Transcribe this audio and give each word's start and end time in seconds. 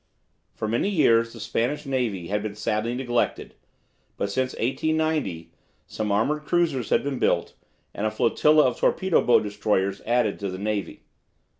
For 0.55 0.67
many 0.67 0.89
years 0.89 1.31
the 1.31 1.39
Spanish 1.39 1.85
Navy 1.85 2.29
had 2.29 2.41
been 2.41 2.55
sadly 2.55 2.95
neglected, 2.95 3.53
but 4.17 4.31
since 4.31 4.53
1890 4.53 5.51
some 5.85 6.11
armoured 6.11 6.43
cruisers 6.43 6.89
had 6.89 7.03
been 7.03 7.19
built, 7.19 7.53
and 7.93 8.07
a 8.07 8.09
flotilla 8.09 8.63
of 8.63 8.79
torpedo 8.79 9.21
boat 9.21 9.43
destroyers 9.43 10.01
added 10.07 10.39
to 10.39 10.49
the 10.49 10.57
navy. 10.57 11.03